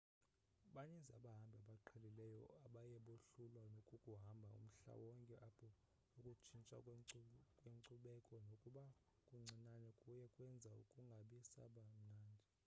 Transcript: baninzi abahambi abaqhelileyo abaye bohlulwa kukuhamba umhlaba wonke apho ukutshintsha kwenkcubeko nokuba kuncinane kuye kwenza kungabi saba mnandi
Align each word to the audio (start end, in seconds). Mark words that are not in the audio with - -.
baninzi 0.75 1.11
abahambi 1.17 1.55
abaqhelileyo 1.61 2.41
abaye 2.65 2.95
bohlulwa 3.07 3.65
kukuhamba 3.89 4.47
umhlaba 4.59 4.95
wonke 5.09 5.35
apho 5.47 5.67
ukutshintsha 6.17 6.77
kwenkcubeko 7.59 8.33
nokuba 8.47 8.83
kuncinane 9.27 9.89
kuye 10.01 10.25
kwenza 10.33 10.71
kungabi 10.91 11.37
saba 11.51 11.81
mnandi 11.93 12.45